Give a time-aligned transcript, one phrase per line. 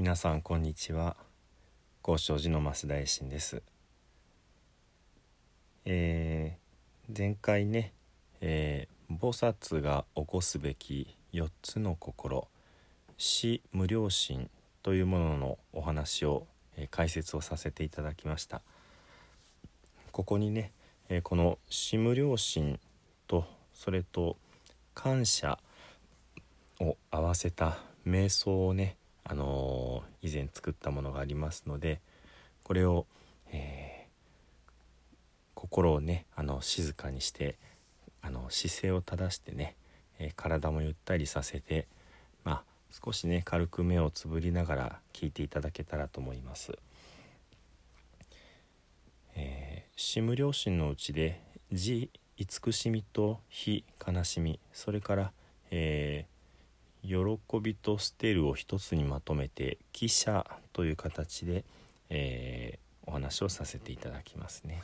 [0.00, 1.14] 皆さんこんにちは。
[2.00, 3.60] 高尚寺の増大臣です。
[5.84, 7.92] えー、前回ね、
[8.40, 12.48] えー、菩薩が起こすべき4つの心
[13.18, 14.48] 死無良心
[14.82, 16.46] というもののお話を、
[16.78, 18.62] えー、解説をさせていただきました。
[20.12, 20.72] ここにね、
[21.10, 22.80] え、この死無良心
[23.26, 23.44] と
[23.74, 24.38] それと
[24.94, 25.58] 感謝
[26.80, 32.00] を合わせた瞑想をねあのー、以前作ったものがありますので
[32.62, 33.06] これを、
[33.52, 34.70] えー、
[35.54, 37.58] 心をねあの静かにして
[38.22, 39.76] あの姿勢を正してね、
[40.18, 41.86] えー、体もゆったりさせて
[42.44, 46.76] まあ少しね軽く目をつぶりながら聞いていただけたらと思います。
[49.36, 51.40] えー、シム良心のうちで
[51.72, 55.32] 「慈慈しみと非悲しみ」それから
[55.70, 56.29] 「えー
[57.02, 57.16] 喜
[57.60, 61.64] びと捨てるを一つにまとめて「記者」という形で、
[62.08, 64.82] えー、お話をさせていただきますね。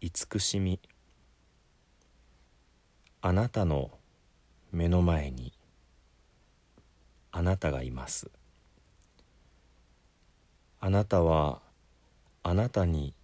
[0.00, 0.80] 慈しみ。
[3.22, 3.90] あなたの
[4.72, 5.52] 目の前に
[7.32, 8.30] あなたがいます。
[10.80, 11.60] あなたは
[12.42, 13.14] あなたに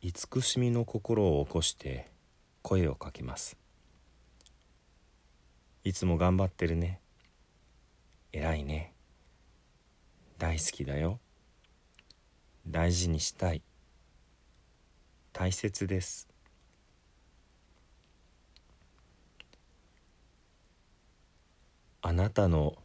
[0.00, 2.08] 慈しみの心を起こして
[2.62, 3.61] 声をかけます。
[5.84, 7.00] いつも頑張ってるね。
[8.32, 8.92] 偉いね。
[10.38, 11.18] 大好きだよ。
[12.68, 13.62] 大事にしたい。
[15.32, 16.28] 大切です。
[22.00, 22.76] あなたの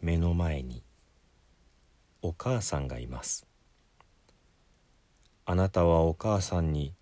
[0.00, 0.84] 目の前に
[2.22, 3.48] お母さんがいます。
[5.44, 6.94] あなたはお母さんに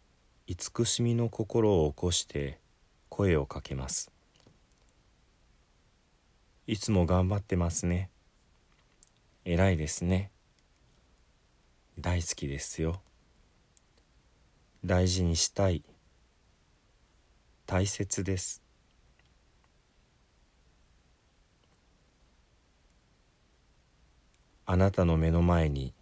[0.47, 2.59] 慈しみの心を起こして
[3.11, 4.16] 声をかけます。
[6.69, 8.11] いつも頑張ってますね。
[9.45, 10.33] 偉いですね。
[11.97, 13.01] 大好きですよ。
[14.85, 15.85] 大事にしたい。
[17.67, 18.63] 大切です。
[24.65, 25.95] あなたの目の前に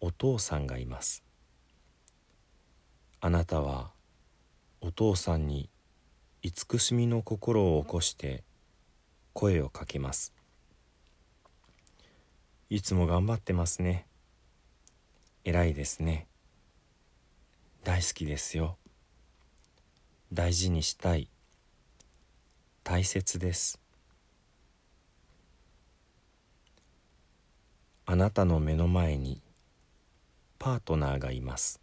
[0.00, 1.24] お父さんがいます。
[3.20, 3.90] あなたは
[4.80, 5.68] お父さんに
[6.42, 8.44] 慈しみの心を起こして
[9.34, 10.32] 声をかけます。
[12.70, 14.06] いつも頑張ってますね。
[15.44, 16.28] 偉いですね。
[17.82, 18.78] 大好きですよ。
[20.32, 21.28] 大事にしたい。
[22.84, 23.80] 大切です。
[28.06, 29.42] あなたの目の前に
[30.60, 31.80] パートナーがいます。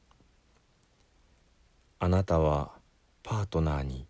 [1.99, 2.71] あなたは
[3.23, 4.07] パートナーに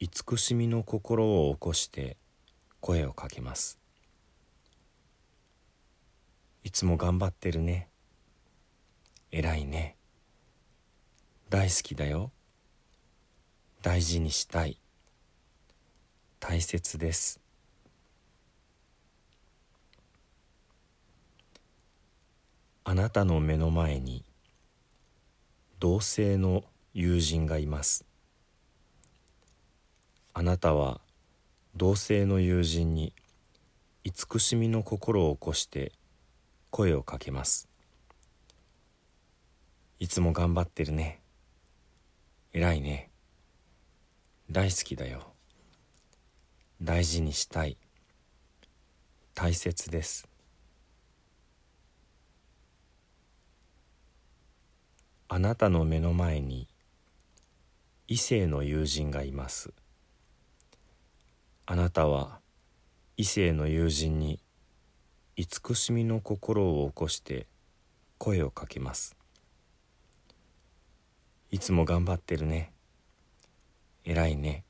[0.00, 2.16] 慈しみの心を起こして
[2.82, 3.78] 声をかけます。
[6.64, 7.88] いつも頑張ってるね。
[9.30, 9.94] 偉いね。
[11.48, 12.32] 大好きだよ。
[13.82, 14.78] 大事にしたい。
[16.40, 17.40] 大切です。
[22.82, 24.24] あなたの目の前に
[25.78, 28.04] 同性の友人がいます。
[30.34, 31.00] あなたは
[31.74, 33.14] 同性の友人に
[34.04, 35.92] 慈しみの心を起こして
[36.70, 37.68] 声をかけます。
[39.98, 41.22] いつも頑張ってるね。
[42.52, 43.10] 偉いね。
[44.50, 45.32] 大好きだよ。
[46.82, 47.78] 大事にしたい。
[49.34, 50.28] 大切です。
[55.28, 56.68] あなたの目の前に
[58.08, 59.72] 異性の友人がいます。
[61.72, 62.38] あなたは
[63.16, 64.40] 異性の友人に
[65.36, 67.46] 慈しみの心を起こして
[68.18, 69.16] 声をかけます。
[71.50, 72.74] いつも頑張ってるね。
[74.04, 74.64] 偉いね。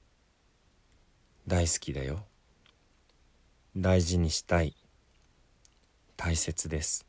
[1.48, 2.24] 大好きだよ。
[3.76, 4.76] 大事にしたい。
[6.16, 7.04] 大切です。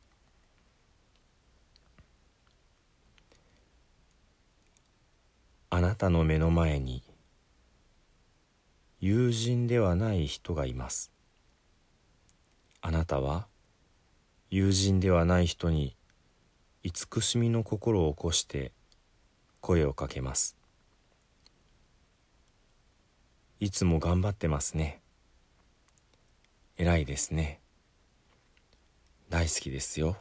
[5.70, 7.04] あなたの目の前に
[9.06, 11.12] 友人ではない人がいます。
[12.80, 13.48] あなたは
[14.48, 15.94] 友人ではない人に
[16.82, 18.72] 慈しみの心を起こして
[19.60, 20.56] 声をかけます。
[23.60, 25.02] いつも頑張ってますね。
[26.78, 27.60] 偉いですね。
[29.28, 30.16] 大好きですよ。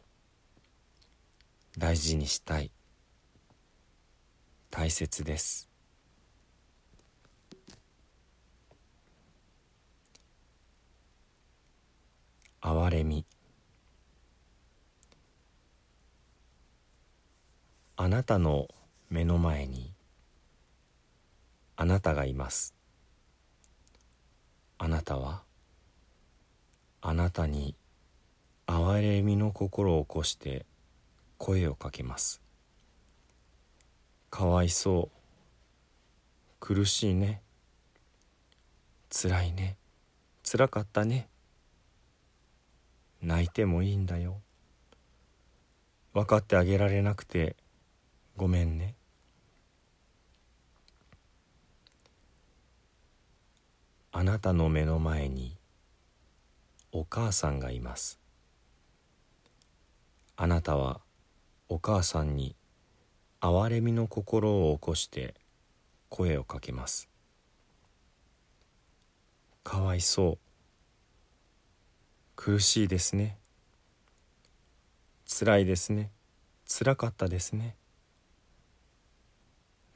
[1.78, 2.70] 大事にしたい。
[4.70, 5.73] 大切です。
[12.66, 13.26] 憐れみ。
[17.98, 18.70] あなたの
[19.10, 19.92] 目の前に
[21.76, 22.74] あなたがいます。
[24.78, 25.44] あなたは
[27.02, 27.76] あなたに
[28.66, 30.66] 憐れみの心を起こして
[31.38, 32.42] 声をかけます。
[34.30, 35.18] かわいそう。
[36.62, 37.42] 苦しいね。
[39.10, 39.76] つらいね。
[40.44, 41.28] つらかったね。
[43.24, 44.42] 泣いてもいいんだよ。
[46.14, 47.56] 分かってあげられなくて
[48.36, 48.96] ごめんね。
[54.12, 55.56] あなたの目の前に
[56.92, 58.20] お母さんがいます。
[60.36, 61.00] あなたは
[61.70, 62.58] お母さんに
[63.40, 65.34] 憐れみの心を起こして
[66.10, 67.08] 声をかけます。
[69.64, 70.53] かわいそう。
[72.44, 73.38] 苦しいですね。
[75.26, 76.12] つらいですね。
[76.66, 77.78] つらかったですね。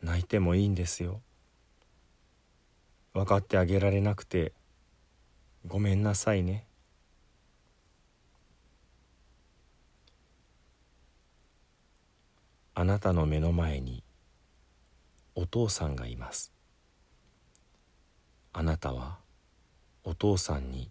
[0.02, 1.20] 泣いてもいいんですよ。
[3.14, 4.54] 分かってあげられなくて。
[5.66, 6.66] ごめんなさいね。
[12.76, 14.06] あなたの目の前に
[15.36, 16.54] お父さんがいます。
[18.54, 19.18] あなたは
[20.06, 20.90] お父さんに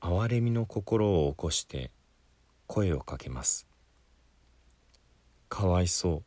[0.00, 1.90] 憐れみの心を起こして
[2.66, 3.66] 声をかけます。
[5.50, 6.22] かわいそう。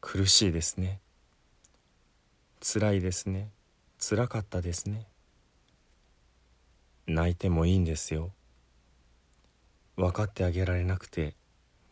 [0.00, 0.98] 苦しいですね。
[2.58, 3.50] つらいですね。
[3.98, 5.06] つらかったですね。
[7.06, 8.32] 泣いてもいいんですよ。
[9.96, 11.36] 分かってあげられなくて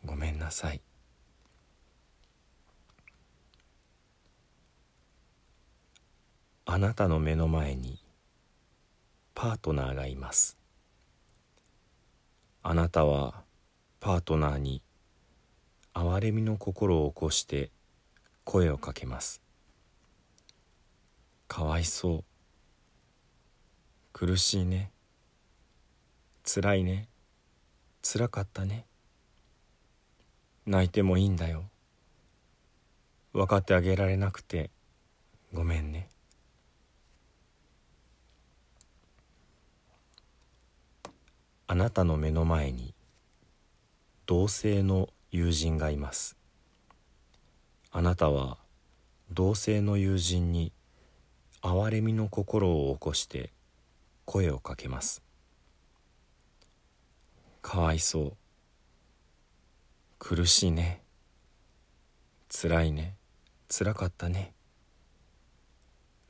[0.03, 0.81] ごめんなさい。
[6.65, 8.00] あなたの目の前に
[9.41, 10.55] パートナーがいます。
[12.61, 13.41] あなたは
[13.99, 14.83] パートナーに
[15.95, 17.71] 憐れみの心を起こして
[18.43, 19.41] 声をかけます。
[21.47, 22.23] かわいそう。
[24.13, 24.91] 苦しいね。
[26.43, 27.07] つらいね。
[28.03, 28.85] つらかったね。
[30.67, 31.63] 泣いてもいいんだよ。
[33.33, 34.69] 分かってあげられなくて
[35.51, 36.10] ごめんね。
[41.71, 42.93] あなたの目の前に
[44.25, 46.35] 同性の友人がいます。
[47.91, 48.57] あなたは
[49.31, 50.73] 同性の友人に
[51.61, 53.53] 憐れみの心を起こして
[54.25, 55.23] 声をかけます。
[57.61, 58.33] かわいそう。
[60.19, 61.01] 苦しいね。
[62.49, 63.15] つらいね。
[63.69, 64.51] つらかったね。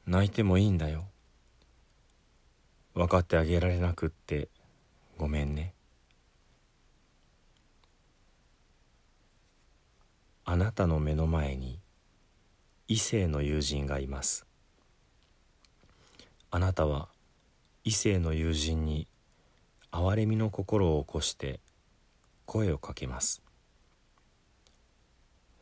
[0.05, 1.05] 泣いてもいいんだよ。
[2.93, 4.47] 分かってあげられなくって
[5.21, 5.75] ごめんね。
[10.45, 11.79] あなたの目の前に
[12.87, 14.47] 異性の友人がいます。
[16.49, 17.07] あなたは
[17.83, 19.07] 異性の友人に
[19.91, 21.59] 憐れみの心を起こして
[22.47, 23.43] 声をかけます。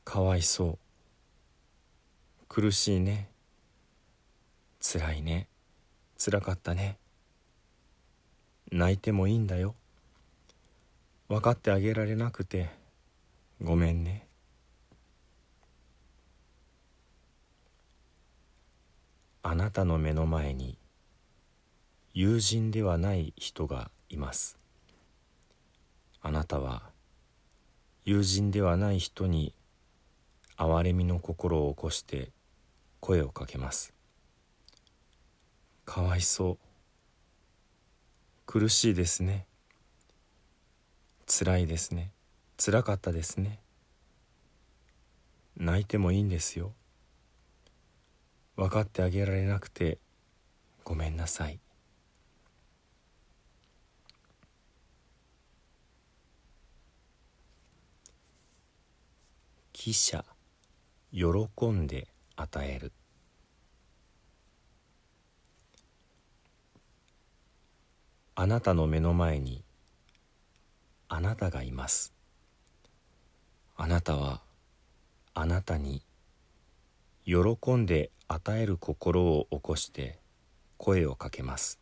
[0.05, 0.79] かわいそ
[2.41, 2.45] う。
[2.47, 3.29] 苦しいね。
[4.79, 5.49] つらいね。
[6.15, 6.97] つらかったね。
[8.71, 9.75] 泣いてもいいんだよ。
[11.27, 12.69] 分かってあげられなくて。
[13.61, 14.25] ごめんね。
[19.41, 20.77] あなたの目の前に
[22.13, 24.57] 友人ではない人がいます。
[26.21, 26.83] あなたは
[28.05, 29.53] 友人ではない人に
[30.57, 32.31] 憐れみの心を起こして
[32.99, 33.93] 声をかけます。
[35.85, 36.68] かわいそう。
[38.51, 39.45] 苦しいですね。
[41.27, 42.11] 辛いですね。
[42.57, 43.59] 辛かったですね。
[45.55, 46.73] 泣いてもいいんですよ。
[48.55, 49.99] 分かってあげられなくて
[50.83, 51.59] ごめんなさい。
[59.73, 60.25] 記者
[61.11, 62.91] 喜んで与える。
[68.41, 69.65] あなたの目の前に
[71.09, 72.13] あなたがいます。
[73.75, 74.39] あなたは
[75.33, 76.01] あなたに
[77.25, 80.19] 喜んで与える心を起こして
[80.77, 81.81] 声をかけます。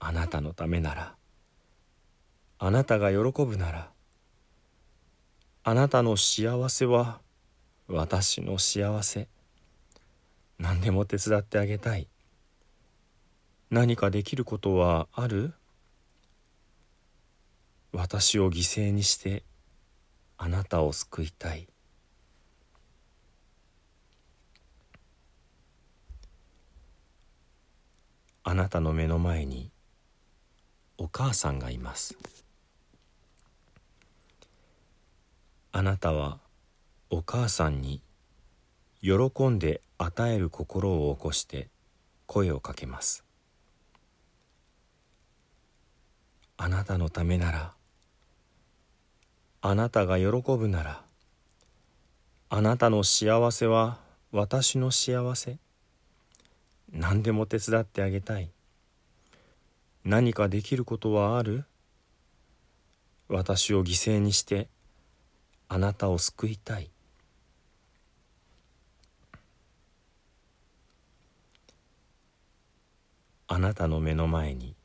[0.00, 1.14] あなたのためなら
[2.58, 3.88] あなたが喜ぶなら
[5.62, 7.20] あなたの幸せは
[7.86, 9.28] 私の幸せ。
[10.58, 12.08] 何でも手伝ってあげたい。
[13.72, 15.54] 何かできることはある？
[17.90, 19.44] 私を犠牲にして
[20.36, 21.66] あなたを救いたい。
[28.44, 29.70] あなたの目の前に
[30.98, 32.14] お母さんがいます。
[35.72, 36.40] あなたは
[37.08, 38.02] お母さんに
[39.00, 41.70] 喜んで与える心を起こして
[42.26, 43.24] 声をかけます。
[46.64, 47.72] あなたのためなら
[49.62, 50.26] あなたが喜
[50.56, 51.02] ぶなら
[52.50, 53.98] あなたの幸せは
[54.30, 55.58] 私の幸せ。
[56.92, 58.48] 何でも手伝ってあげたい。
[60.04, 61.64] 何かできることはある。
[63.28, 64.68] 私を犠牲にして
[65.68, 66.90] あなたを救いたい。
[73.48, 74.76] あなたの目の前に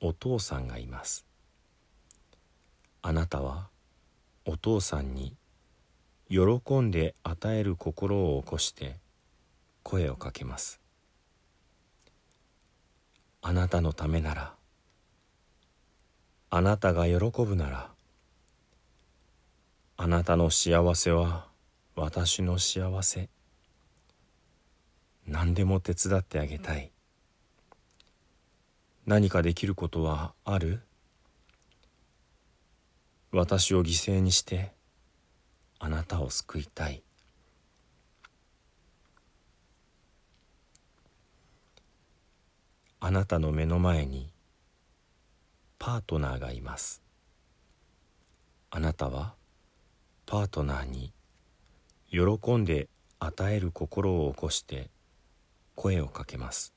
[0.00, 1.26] お父さんがいます。
[3.02, 3.68] あなたは
[4.46, 5.36] お父さんに
[6.28, 8.96] 喜んで与える心を起こして
[9.82, 10.80] 声をかけます。
[13.42, 14.54] あなたのためなら
[16.50, 17.90] あなたが喜ぶなら
[19.96, 21.46] あなたの幸せは
[21.94, 23.28] 私の幸せ。
[25.26, 26.90] 何でも手伝ってあげたい。
[29.10, 30.82] 何かできることはある？
[33.32, 34.70] 私を犠牲にして
[35.80, 37.02] あなたを救いたい。
[43.00, 44.30] あなたの目の前に
[45.80, 47.02] パートナーがいます。
[48.70, 49.34] あなたは
[50.24, 51.12] パートナーに
[52.12, 52.88] 喜んで
[53.18, 54.88] 与える心を起こして
[55.74, 56.72] 声をかけます。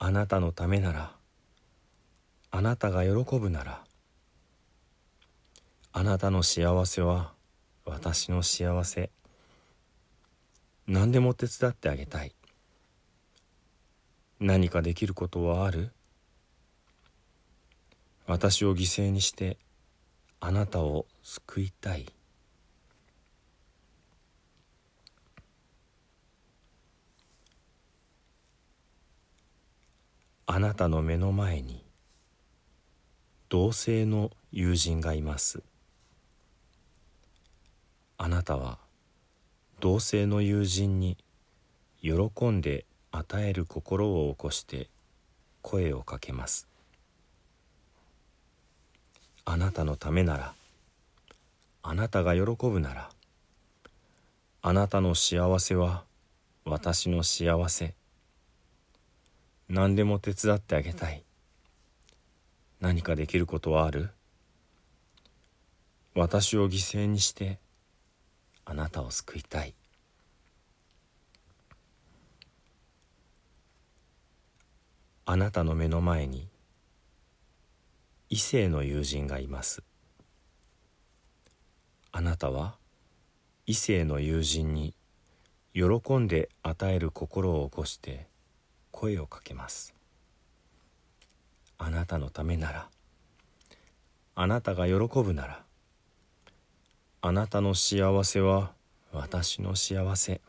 [0.00, 1.12] あなたのためなら
[2.50, 3.84] あなたが喜ぶなら
[5.92, 7.32] あなたの幸せは
[7.84, 9.10] 私の幸せ。
[10.86, 12.34] 何でも手伝ってあげたい。
[14.38, 15.90] 何かできることはある。
[18.26, 19.58] 私を犠牲にして
[20.38, 22.06] あなたを救いたい。
[30.52, 31.80] あなたの目の前に
[33.48, 35.62] 同性の友人がいます。
[38.18, 38.78] あなたは
[39.78, 41.16] 同性の友人に
[42.02, 44.88] 喜んで与える心を起こして
[45.62, 46.66] 声をかけます。
[49.44, 50.54] あなたのためなら
[51.84, 53.08] あなたが喜ぶなら
[54.62, 56.02] あなたの幸せは
[56.64, 57.99] 私の幸せ。
[59.72, 61.22] 何でも手伝ってあげたい。
[62.80, 64.10] 何かできることはある？
[66.12, 67.60] 私を犠牲にして
[68.64, 69.74] あなたを救いたい。
[75.24, 76.48] あなたの目の前に
[78.28, 79.84] 異性の友人がいます。
[82.10, 82.74] あなたは
[83.66, 84.94] 異性の友人に
[85.74, 88.26] 喜んで与える心を起こして
[89.00, 89.94] 声をかけます。
[91.78, 92.88] あなたのためなら
[94.34, 95.62] あなたが喜ぶなら
[97.22, 98.72] あなたの幸せは
[99.10, 100.42] 私の幸せ。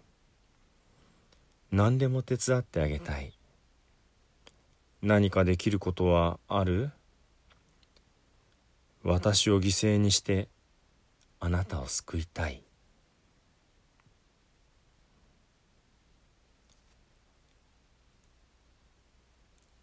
[1.72, 3.32] 何でも手伝ってあげたい。
[5.02, 6.92] 何かできることはある？
[9.04, 10.50] 私を犠牲にして
[11.40, 12.62] あなたを救いたい。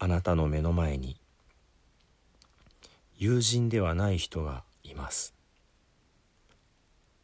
[0.01, 1.17] あなたの目の前に
[3.17, 5.33] 友人ではない人がいます。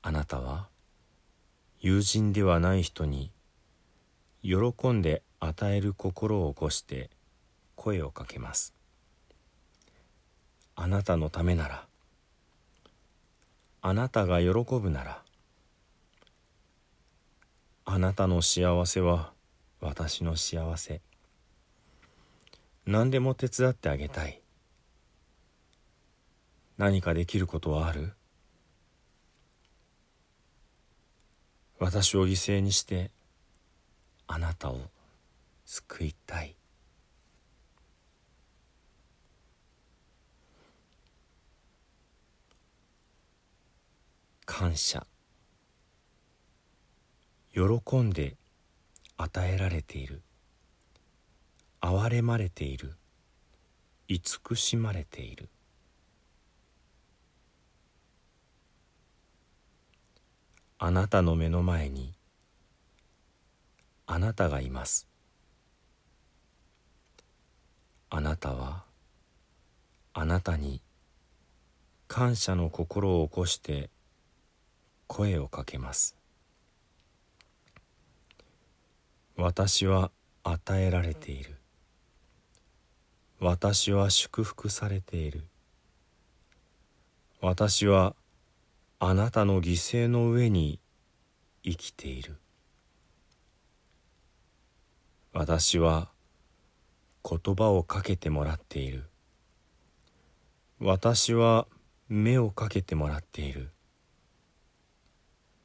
[0.02, 0.68] あなたは
[1.80, 3.32] 友人ではない人に
[4.44, 7.10] 喜んで与える心を起こして
[7.78, 8.74] 声をかけます。
[10.76, 11.86] あなたのためなら
[13.82, 15.22] あなたが喜ぶなら
[17.86, 19.32] あなたの幸せは
[19.80, 21.00] 私の幸せ。
[22.86, 24.42] 何でも手伝ってあげたい。
[26.78, 28.14] 何かできることはある？
[31.80, 33.12] 私を犠牲にして
[34.28, 34.80] あなたを
[35.66, 36.56] 救いたい。
[44.46, 45.08] 感謝。
[47.54, 48.36] 喜んで
[49.18, 50.22] 与えられている。
[51.86, 52.94] 憐れまれている。
[54.08, 55.50] 慈しまれている。
[60.80, 62.14] あなたの目の前に
[64.08, 65.08] あなたがいます。
[68.10, 68.84] あなたは
[70.14, 70.82] あなたに
[72.08, 73.92] 感謝の心を起こして
[75.06, 76.16] 声をかけます。
[79.38, 80.10] 私は
[80.44, 81.60] 与えられている。
[83.40, 85.44] 私は祝福されている。
[87.42, 88.16] 私は
[89.00, 90.80] あなたの犠牲の上に
[91.64, 92.38] 生きている。
[95.34, 96.10] 私は
[97.30, 99.04] 言葉をかけてもらっている。
[100.80, 101.68] 私は
[102.08, 103.72] 目をかけてもらっている。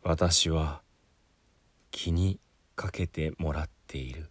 [0.03, 0.83] 私は
[1.93, 2.41] 気に
[2.75, 4.31] かけてもらっている。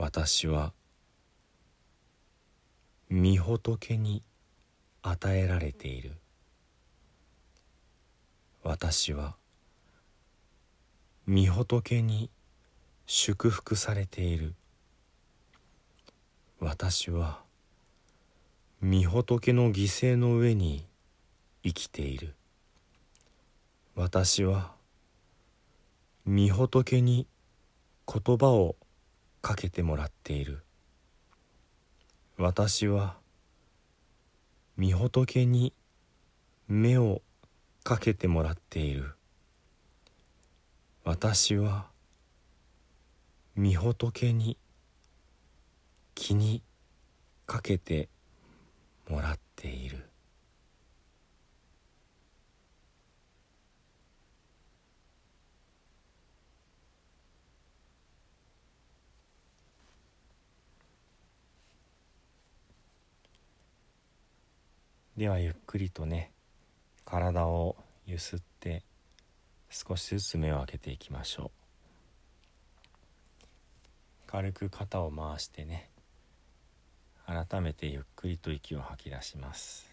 [0.00, 0.72] 私は
[3.10, 4.22] 御仏に
[5.02, 6.12] 与えられている。
[8.62, 9.34] 私は
[11.28, 12.30] 御仏に
[13.06, 14.54] 祝福されている。
[16.60, 17.40] 私は
[18.80, 20.86] 御仏の犠牲の上に
[21.64, 22.36] 生きている。
[23.96, 24.70] 私は
[26.24, 27.26] 御仏に
[28.06, 28.76] 言葉を
[29.48, 30.62] かけてもらっている。
[32.36, 33.16] 私は
[34.78, 35.72] 御仏に
[36.68, 37.22] 目を
[37.82, 39.14] かけてもらっている。
[41.02, 41.86] 私は
[43.56, 44.58] 御仏に
[46.14, 46.60] 気に
[47.46, 48.10] かけて
[49.08, 49.87] もらっている。
[65.18, 66.30] ではゆっくりとね
[67.04, 67.74] 体を
[68.06, 68.84] ゆすって
[69.68, 71.50] 少しずつ目を開けていきましょう。
[74.28, 75.90] 軽く肩を回してね
[77.26, 79.92] 改めてゆっくりと息を吐き出します。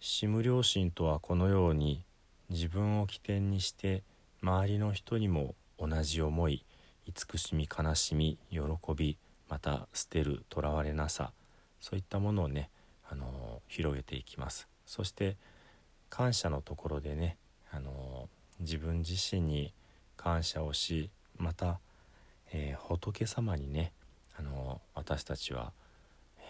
[0.00, 2.02] 志無良心とはこのように
[2.48, 4.02] 自分を起点にして
[4.40, 6.64] 周りの人にも同じ思い
[7.04, 8.60] 慈しみ悲しみ喜
[8.96, 9.18] び
[9.50, 11.34] また捨てるとらわれなさ
[11.84, 12.70] そういったものをね、
[13.10, 14.68] あの広げていきます。
[14.86, 15.36] そして
[16.08, 17.36] 感謝のところでね、
[17.70, 19.74] あの自分自身に
[20.16, 21.80] 感謝をしまた、
[22.54, 23.92] えー、仏様にね、
[24.34, 25.74] あの私たちは、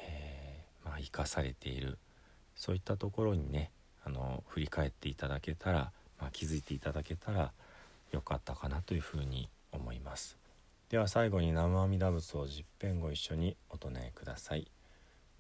[0.07, 1.99] えー、まあ、生かされている。
[2.55, 3.73] そういったところにね、
[4.05, 7.51] あの振り返っていただけたら、まあ、気づいていただけたら
[8.13, 10.39] よかったかなというふうに思います。
[10.91, 14.74] では最後に南無阿弥陀仏を十遍ご一緒にお唱えください。